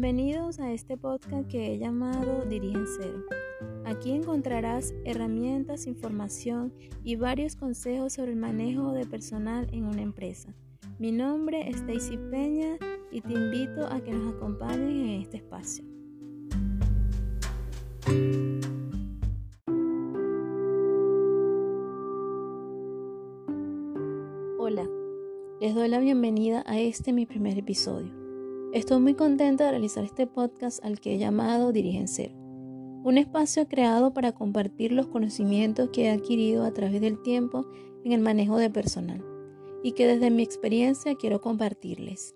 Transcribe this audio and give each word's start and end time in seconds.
Bienvenidos 0.00 0.60
a 0.60 0.70
este 0.72 0.96
podcast 0.96 1.48
que 1.48 1.74
he 1.74 1.78
llamado 1.78 2.44
Dirigen 2.44 2.84
Cero. 2.86 3.24
Aquí 3.84 4.12
encontrarás 4.12 4.94
herramientas, 5.04 5.88
información 5.88 6.72
y 7.02 7.16
varios 7.16 7.56
consejos 7.56 8.12
sobre 8.12 8.30
el 8.30 8.36
manejo 8.36 8.92
de 8.92 9.06
personal 9.06 9.66
en 9.72 9.86
una 9.86 10.02
empresa. 10.02 10.54
Mi 11.00 11.10
nombre 11.10 11.68
es 11.68 11.84
Daisy 11.84 12.16
Peña 12.16 12.76
y 13.10 13.22
te 13.22 13.32
invito 13.32 13.88
a 13.88 14.00
que 14.00 14.12
nos 14.12 14.36
acompañes 14.36 14.88
en 14.88 15.20
este 15.20 15.38
espacio. 15.38 15.84
Hola, 24.60 24.88
les 25.60 25.74
doy 25.74 25.88
la 25.88 25.98
bienvenida 25.98 26.62
a 26.68 26.78
este 26.78 27.12
mi 27.12 27.26
primer 27.26 27.58
episodio. 27.58 28.27
Estoy 28.74 29.00
muy 29.00 29.14
contenta 29.14 29.64
de 29.64 29.70
realizar 29.70 30.04
este 30.04 30.26
podcast 30.26 30.84
al 30.84 31.00
que 31.00 31.14
he 31.14 31.18
llamado 31.18 31.72
Dirigen 31.72 32.06
Cero, 32.06 32.34
un 32.36 33.16
espacio 33.16 33.66
creado 33.66 34.12
para 34.12 34.32
compartir 34.32 34.92
los 34.92 35.06
conocimientos 35.06 35.88
que 35.88 36.04
he 36.04 36.10
adquirido 36.10 36.64
a 36.64 36.74
través 36.74 37.00
del 37.00 37.22
tiempo 37.22 37.66
en 38.04 38.12
el 38.12 38.20
manejo 38.20 38.58
de 38.58 38.68
personal 38.68 39.24
y 39.82 39.92
que 39.92 40.06
desde 40.06 40.30
mi 40.30 40.42
experiencia 40.42 41.14
quiero 41.14 41.40
compartirles. 41.40 42.34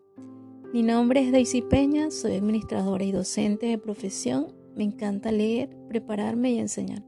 Mi 0.73 0.83
nombre 0.83 1.21
es 1.21 1.33
Daisy 1.33 1.61
Peña, 1.61 2.11
soy 2.11 2.37
administradora 2.37 3.05
y 3.05 3.12
docente 3.12 3.67
de 3.67 3.77
profesión. 3.77 4.55
Me 4.75 4.85
encanta 4.85 5.33
leer, 5.33 5.69
prepararme 5.89 6.53
y 6.53 6.59
enseñar. 6.59 7.05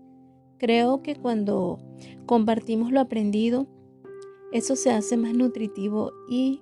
Creo 0.59 1.01
que 1.02 1.16
cuando 1.16 1.79
compartimos 2.27 2.93
lo 2.93 3.01
aprendido, 3.01 3.68
eso 4.52 4.77
se 4.77 4.91
hace 4.91 5.16
más 5.16 5.32
nutritivo 5.32 6.12
y 6.29 6.60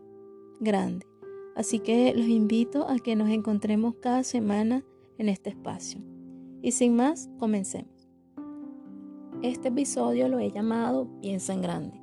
grande. 0.60 1.11
Así 1.54 1.80
que 1.80 2.14
los 2.14 2.26
invito 2.26 2.88
a 2.88 2.98
que 2.98 3.16
nos 3.16 3.28
encontremos 3.28 3.94
cada 3.96 4.22
semana 4.24 4.84
en 5.18 5.28
este 5.28 5.50
espacio. 5.50 6.00
Y 6.62 6.72
sin 6.72 6.96
más, 6.96 7.30
comencemos. 7.38 8.08
Este 9.42 9.68
episodio 9.68 10.28
lo 10.28 10.38
he 10.38 10.50
llamado 10.50 11.08
Piensa 11.20 11.52
en 11.52 11.62
grande, 11.62 12.00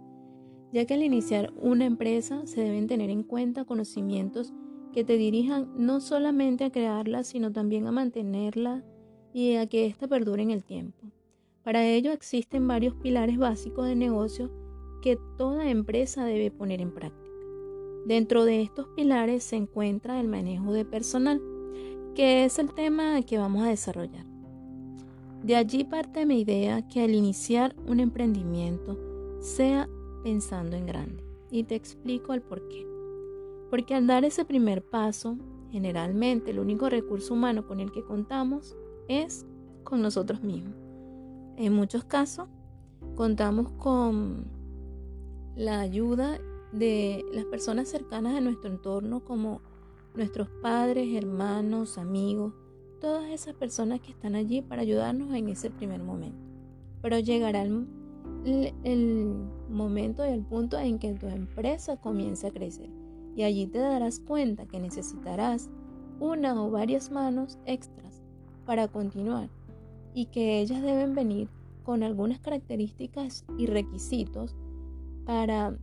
ya 0.74 0.86
que 0.86 0.94
al 0.94 1.04
iniciar 1.04 1.54
una 1.56 1.86
empresa 1.86 2.46
se 2.46 2.62
deben 2.62 2.88
tener 2.88 3.10
en 3.10 3.24
cuenta 3.24 3.64
conocimientos 3.64 4.54
que 4.92 5.04
te 5.04 5.18
dirijan 5.18 5.72
no 5.78 6.02
solamente 6.02 6.66
a 6.66 6.72
crearla, 6.72 7.24
sino 7.24 7.52
también 7.52 7.88
a 7.88 7.92
mantenerla 7.92 8.84
y 9.34 9.56
a 9.56 9.68
que 9.68 9.86
ésta 9.86 10.08
perdure 10.08 10.44
en 10.44 10.52
el 10.52 10.64
tiempo. 10.64 11.08
Para 11.64 11.86
ello 11.86 12.12
existen 12.12 12.68
varios 12.68 12.96
pilares 12.96 13.38
básicos 13.38 13.86
de 13.88 13.96
negocio 13.96 14.52
que 15.02 15.18
toda 15.38 15.70
empresa 15.70 16.26
debe 16.26 16.52
poner 16.52 16.82
en 16.82 16.94
práctica. 16.94 17.29
Dentro 18.06 18.46
de 18.46 18.62
estos 18.62 18.88
pilares 18.96 19.44
se 19.44 19.56
encuentra 19.56 20.20
el 20.20 20.28
manejo 20.28 20.72
de 20.74 20.86
personal, 20.86 21.42
que 22.16 22.46
es 22.46 22.60
el 22.60 22.74
tema 22.74 23.22
que 23.22 23.38
vamos 23.38 23.64
a 23.64 23.70
desarrollar. 23.70 24.26
De 25.44 25.56
allí 25.56 25.84
parte 25.84 26.26
mi 26.26 26.42
idea 26.42 26.88
que 26.88 27.02
al 27.04 27.16
iniciar 27.16 27.76
un 27.88 28.00
emprendimiento 28.00 28.98
sea 29.40 29.88
pensando 30.24 30.76
en 30.76 30.86
grande. 30.86 31.24
Y 31.50 31.64
te 31.64 31.76
explico 31.76 32.34
el 32.34 32.42
por 32.42 32.68
qué. 32.68 32.86
Porque 33.70 33.96
al 33.96 34.08
dar 34.08 34.26
ese 34.26 34.46
primer 34.46 34.84
paso, 34.84 35.38
generalmente 35.72 36.52
el 36.52 36.60
único 36.60 36.90
recurso 36.90 37.34
humano 37.34 37.66
con 37.68 37.80
el 37.80 37.92
que 37.92 38.04
contamos 38.04 38.76
es 39.08 39.46
con 39.84 40.02
nosotros 40.02 40.44
mismos. 40.44 40.76
En 41.58 41.74
muchos 41.74 42.04
casos, 42.04 42.48
contamos 43.16 43.72
con 43.72 44.46
la 45.56 45.80
ayuda 45.80 46.40
de 46.72 47.26
las 47.34 47.46
personas 47.46 47.88
cercanas 47.88 48.36
a 48.36 48.42
nuestro 48.42 48.70
entorno 48.70 49.24
como 49.24 49.62
nuestros 50.16 50.50
padres, 50.62 51.08
hermanos, 51.16 51.98
amigos, 51.98 52.54
todas 53.00 53.30
esas 53.30 53.56
personas 53.56 54.02
que 54.02 54.12
están 54.12 54.36
allí 54.36 54.62
para 54.62 54.82
ayudarnos 54.82 55.34
en 55.34 55.50
ese 55.50 55.70
primer 55.70 56.02
momento. 56.02 56.40
Pero 57.02 57.20
llegará 57.20 57.62
el, 57.62 57.88
el 58.84 59.34
momento 59.70 60.26
y 60.26 60.30
el 60.30 60.44
punto 60.44 60.78
en 60.78 61.00
que 61.00 61.14
tu 61.14 61.28
empresa 61.28 61.98
comience 61.98 62.48
a 62.48 62.52
crecer 62.52 62.90
y 63.36 63.44
allí 63.44 63.68
te 63.68 63.80
darás 63.80 64.20
cuenta 64.20 64.66
que 64.66 64.80
necesitarás 64.80 65.70
una 66.20 66.62
o 66.62 66.70
varias 66.70 67.12
manos 67.12 67.58
extras 67.66 68.22
para 68.66 68.88
continuar 68.88 69.50
y 70.14 70.26
que 70.26 70.60
ellas 70.60 70.82
deben 70.82 71.16
venir 71.16 71.50
con 71.84 72.04
algunas 72.04 72.40
características 72.40 73.46
y 73.58 73.68
requisitos 73.68 74.56
para 75.26 75.78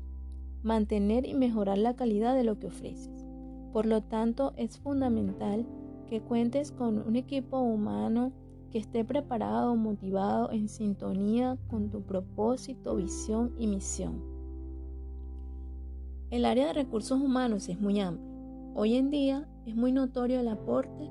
mantener 0.66 1.26
y 1.26 1.34
mejorar 1.34 1.78
la 1.78 1.94
calidad 1.94 2.34
de 2.34 2.42
lo 2.42 2.58
que 2.58 2.66
ofreces. 2.66 3.24
Por 3.72 3.86
lo 3.86 4.02
tanto, 4.02 4.52
es 4.56 4.78
fundamental 4.78 5.64
que 6.08 6.20
cuentes 6.20 6.72
con 6.72 6.98
un 6.98 7.14
equipo 7.14 7.60
humano 7.60 8.32
que 8.72 8.78
esté 8.78 9.04
preparado, 9.04 9.76
motivado, 9.76 10.50
en 10.50 10.68
sintonía 10.68 11.56
con 11.68 11.88
tu 11.88 12.02
propósito, 12.02 12.96
visión 12.96 13.54
y 13.58 13.68
misión. 13.68 14.20
El 16.30 16.44
área 16.44 16.66
de 16.66 16.72
recursos 16.72 17.20
humanos 17.20 17.68
es 17.68 17.80
muy 17.80 18.00
amplia. 18.00 18.26
Hoy 18.74 18.96
en 18.96 19.10
día 19.10 19.48
es 19.66 19.76
muy 19.76 19.92
notorio 19.92 20.40
el 20.40 20.48
aporte, 20.48 21.08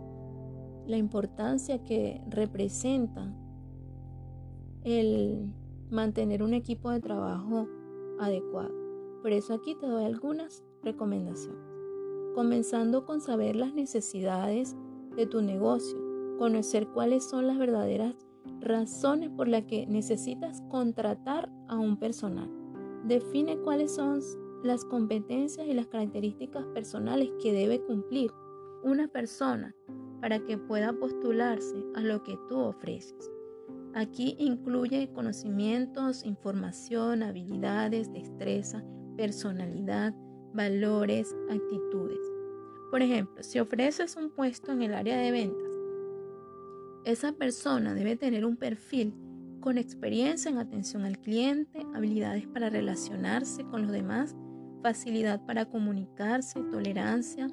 la 0.85 0.97
importancia 0.97 1.81
que 1.81 2.21
representa 2.29 3.33
el 4.83 5.49
mantener 5.89 6.43
un 6.43 6.53
equipo 6.53 6.91
de 6.91 6.99
trabajo 6.99 7.67
adecuado. 8.19 8.84
Por 9.25 9.33
eso 9.33 9.55
aquí 9.55 9.73
te 9.73 9.87
doy 9.87 10.05
algunas 10.05 10.63
recomendaciones. 10.83 11.59
Comenzando 12.35 13.07
con 13.07 13.21
saber 13.21 13.55
las 13.55 13.73
necesidades 13.73 14.75
de 15.15 15.25
tu 15.25 15.41
negocio, 15.41 15.97
conocer 16.37 16.87
cuáles 16.89 17.27
son 17.27 17.47
las 17.47 17.57
verdaderas 17.57 18.13
razones 18.61 19.31
por 19.31 19.47
las 19.47 19.63
que 19.63 19.87
necesitas 19.87 20.61
contratar 20.69 21.51
a 21.67 21.75
un 21.75 21.97
personal. 21.97 22.51
Define 23.05 23.57
cuáles 23.57 23.95
son 23.95 24.19
las 24.63 24.85
competencias 24.85 25.65
y 25.65 25.73
las 25.73 25.87
características 25.87 26.63
personales 26.75 27.31
que 27.41 27.51
debe 27.51 27.81
cumplir 27.81 28.29
una 28.83 29.07
persona 29.07 29.75
para 30.21 30.37
que 30.37 30.59
pueda 30.59 30.93
postularse 30.93 31.83
a 31.95 32.01
lo 32.01 32.21
que 32.21 32.37
tú 32.47 32.59
ofreces. 32.59 33.31
Aquí 33.95 34.35
incluye 34.37 35.11
conocimientos, 35.13 36.23
información, 36.25 37.23
habilidades, 37.23 38.13
destreza, 38.13 38.83
personalidad, 39.15 40.13
valores, 40.53 41.35
actitudes. 41.49 42.19
Por 42.91 43.01
ejemplo, 43.01 43.43
si 43.43 43.59
ofreces 43.59 44.15
un 44.15 44.29
puesto 44.29 44.71
en 44.71 44.81
el 44.81 44.93
área 44.93 45.17
de 45.17 45.31
ventas, 45.31 45.71
esa 47.03 47.33
persona 47.33 47.93
debe 47.93 48.15
tener 48.15 48.45
un 48.45 48.57
perfil 48.57 49.13
con 49.59 49.77
experiencia 49.77 50.49
en 50.49 50.57
atención 50.57 51.03
al 51.03 51.19
cliente, 51.19 51.85
habilidades 51.93 52.47
para 52.47 52.69
relacionarse 52.69 53.63
con 53.65 53.81
los 53.83 53.91
demás, 53.91 54.35
facilidad 54.81 55.43
para 55.45 55.65
comunicarse, 55.65 56.61
tolerancia. 56.71 57.47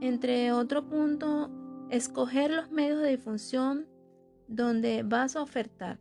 Entre 0.00 0.52
otro 0.52 0.88
punto, 0.88 1.50
escoger 1.90 2.50
los 2.50 2.70
medios 2.70 3.00
de 3.00 3.10
difusión 3.10 3.86
donde 4.48 5.02
vas 5.04 5.36
a 5.36 5.42
ofertar 5.42 5.98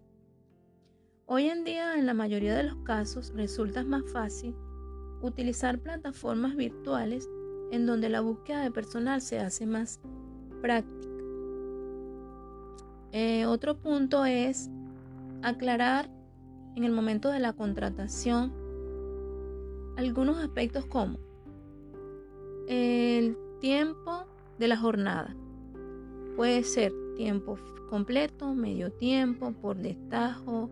Hoy 1.31 1.47
en 1.47 1.63
día, 1.63 1.93
en 1.95 2.07
la 2.07 2.15
mayoría 2.15 2.55
de 2.55 2.63
los 2.63 2.77
casos, 2.77 3.31
resulta 3.35 3.83
más 3.83 4.01
fácil 4.11 4.55
utilizar 5.21 5.77
plataformas 5.77 6.55
virtuales 6.55 7.29
en 7.69 7.85
donde 7.85 8.09
la 8.09 8.21
búsqueda 8.21 8.63
de 8.63 8.71
personal 8.71 9.21
se 9.21 9.37
hace 9.37 9.67
más 9.67 9.99
práctica. 10.59 11.07
Eh, 13.11 13.45
otro 13.45 13.77
punto 13.77 14.25
es 14.25 14.71
aclarar 15.43 16.09
en 16.75 16.83
el 16.83 16.93
momento 16.93 17.29
de 17.29 17.37
la 17.37 17.53
contratación 17.53 18.51
algunos 19.97 20.39
aspectos 20.39 20.87
como 20.87 21.19
el 22.67 23.37
tiempo 23.59 24.25
de 24.57 24.67
la 24.67 24.77
jornada. 24.77 25.35
Puede 26.35 26.63
ser 26.63 26.91
tiempo 27.15 27.59
completo, 27.87 28.55
medio 28.55 28.91
tiempo, 28.91 29.51
por 29.51 29.77
destajo, 29.77 30.71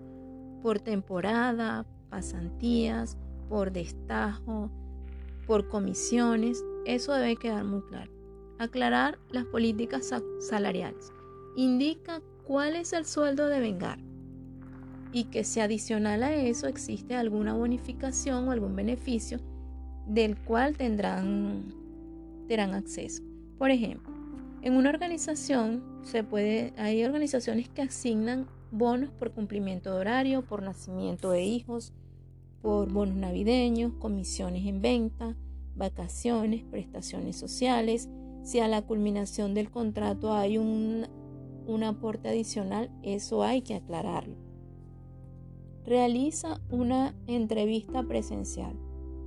por 0.61 0.79
temporada, 0.79 1.85
pasantías, 2.09 3.17
por 3.49 3.71
destajo, 3.71 4.69
por 5.45 5.67
comisiones. 5.67 6.63
Eso 6.85 7.13
debe 7.13 7.35
quedar 7.35 7.63
muy 7.63 7.81
claro. 7.81 8.11
Aclarar 8.59 9.19
las 9.29 9.45
políticas 9.45 10.13
salariales. 10.39 11.11
Indica 11.55 12.21
cuál 12.43 12.75
es 12.75 12.93
el 12.93 13.05
sueldo 13.05 13.47
de 13.47 13.59
vengar 13.59 13.99
y 15.11 15.25
que 15.25 15.43
si 15.43 15.59
adicional 15.59 16.23
a 16.23 16.33
eso 16.33 16.67
existe 16.67 17.15
alguna 17.15 17.53
bonificación 17.53 18.47
o 18.47 18.51
algún 18.51 18.75
beneficio 18.75 19.39
del 20.05 20.37
cual 20.37 20.77
tendrán, 20.77 21.73
tendrán 22.47 22.73
acceso. 22.73 23.23
Por 23.57 23.71
ejemplo, 23.71 24.13
en 24.61 24.75
una 24.75 24.89
organización 24.89 25.83
se 26.03 26.23
puede, 26.23 26.73
hay 26.77 27.03
organizaciones 27.03 27.69
que 27.69 27.81
asignan 27.81 28.47
bonos 28.71 29.09
por 29.11 29.31
cumplimiento 29.31 29.93
de 29.93 29.99
horario, 29.99 30.43
por 30.43 30.61
nacimiento 30.61 31.31
de 31.31 31.43
hijos, 31.43 31.93
por 32.61 32.91
bonos 32.91 33.15
navideños, 33.15 33.93
comisiones 33.99 34.65
en 34.65 34.81
venta, 34.81 35.35
vacaciones, 35.75 36.63
prestaciones 36.63 37.37
sociales, 37.37 38.09
Si 38.43 38.59
a 38.59 38.69
la 38.69 38.81
culminación 38.81 39.53
del 39.53 39.69
contrato 39.69 40.31
hay 40.31 40.57
un, 40.57 41.05
un 41.65 41.83
aporte 41.83 42.29
adicional, 42.29 42.89
eso 43.03 43.43
hay 43.43 43.61
que 43.61 43.75
aclararlo. 43.75 44.37
Realiza 45.83 46.61
una 46.69 47.13
entrevista 47.27 48.03
presencial. 48.03 48.73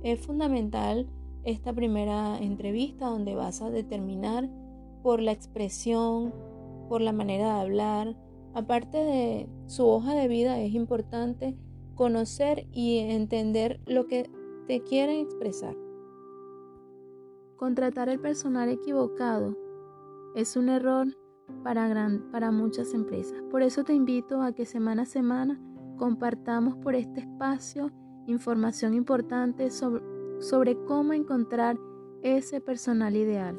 Es 0.01 0.19
fundamental 0.19 1.07
esta 1.43 1.71
primera 1.71 2.39
entrevista 2.39 3.05
donde 3.07 3.35
vas 3.35 3.61
a 3.61 3.69
determinar 3.69 4.49
por 5.03 5.21
la 5.21 5.31
expresión, 5.31 6.33
por 6.89 7.01
la 7.01 7.13
manera 7.13 7.55
de 7.55 7.61
hablar. 7.61 8.15
Aparte 8.53 8.97
de 8.97 9.49
su 9.67 9.85
hoja 9.85 10.13
de 10.13 10.27
vida, 10.27 10.59
es 10.59 10.73
importante 10.73 11.57
conocer 11.95 12.67
y 12.71 12.97
entender 12.97 13.79
lo 13.85 14.07
que 14.07 14.29
te 14.67 14.81
quieren 14.81 15.19
expresar. 15.19 15.75
Contratar 17.57 18.09
el 18.09 18.19
personal 18.19 18.69
equivocado 18.69 19.55
es 20.35 20.55
un 20.55 20.69
error 20.69 21.07
para, 21.63 22.09
para 22.31 22.51
muchas 22.51 22.93
empresas. 22.93 23.41
Por 23.51 23.61
eso 23.61 23.83
te 23.83 23.93
invito 23.93 24.41
a 24.41 24.53
que 24.53 24.65
semana 24.65 25.03
a 25.03 25.05
semana 25.05 25.61
compartamos 25.97 26.75
por 26.77 26.95
este 26.95 27.21
espacio 27.21 27.91
información 28.27 28.93
importante 28.93 29.69
sobre, 29.69 30.03
sobre 30.39 30.75
cómo 30.85 31.13
encontrar 31.13 31.77
ese 32.23 32.61
personal 32.61 33.15
ideal. 33.15 33.57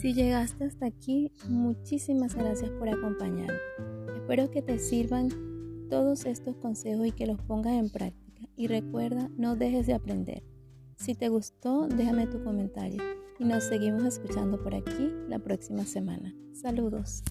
Si 0.00 0.14
llegaste 0.14 0.64
hasta 0.64 0.86
aquí, 0.86 1.32
muchísimas 1.48 2.36
gracias 2.36 2.70
por 2.70 2.88
acompañarme. 2.88 3.58
Espero 4.14 4.48
que 4.48 4.62
te 4.62 4.78
sirvan 4.78 5.28
todos 5.90 6.24
estos 6.24 6.54
consejos 6.56 7.08
y 7.08 7.10
que 7.10 7.26
los 7.26 7.40
pongas 7.42 7.72
en 7.72 7.90
práctica. 7.90 8.48
Y 8.56 8.68
recuerda, 8.68 9.28
no 9.36 9.56
dejes 9.56 9.88
de 9.88 9.94
aprender. 9.94 10.44
Si 10.96 11.16
te 11.16 11.28
gustó, 11.28 11.88
déjame 11.88 12.28
tu 12.28 12.44
comentario 12.44 13.02
y 13.40 13.44
nos 13.44 13.64
seguimos 13.64 14.04
escuchando 14.04 14.62
por 14.62 14.76
aquí 14.76 15.10
la 15.28 15.40
próxima 15.40 15.84
semana. 15.84 16.32
Saludos. 16.52 17.24